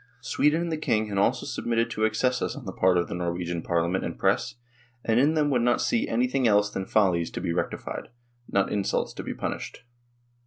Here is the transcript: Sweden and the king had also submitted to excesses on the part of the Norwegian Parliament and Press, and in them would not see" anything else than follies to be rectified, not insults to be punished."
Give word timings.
Sweden 0.21 0.61
and 0.63 0.71
the 0.71 0.77
king 0.77 1.09
had 1.09 1.19
also 1.19 1.45
submitted 1.45 1.91
to 1.91 2.05
excesses 2.05 2.55
on 2.55 2.65
the 2.65 2.73
part 2.73 2.97
of 2.97 3.07
the 3.07 3.13
Norwegian 3.13 3.61
Parliament 3.61 4.03
and 4.03 4.17
Press, 4.17 4.55
and 5.05 5.19
in 5.19 5.35
them 5.35 5.51
would 5.51 5.61
not 5.61 5.79
see" 5.79 6.07
anything 6.09 6.47
else 6.47 6.71
than 6.71 6.87
follies 6.87 7.29
to 7.29 7.39
be 7.39 7.53
rectified, 7.53 8.07
not 8.49 8.71
insults 8.73 9.13
to 9.13 9.23
be 9.23 9.35
punished." 9.35 9.83